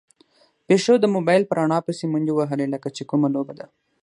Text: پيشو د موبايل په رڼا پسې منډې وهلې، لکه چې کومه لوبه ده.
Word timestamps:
پيشو 0.67 0.93
د 0.99 1.05
موبايل 1.15 1.43
په 1.47 1.53
رڼا 1.59 1.79
پسې 1.87 2.05
منډې 2.11 2.33
وهلې، 2.35 2.67
لکه 2.73 2.87
چې 2.95 3.03
کومه 3.09 3.27
لوبه 3.35 3.53
ده. 3.59 3.65